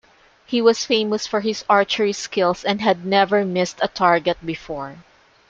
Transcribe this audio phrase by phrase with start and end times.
[0.47, 4.95] He was famous for his archery skills and had never missed a target before.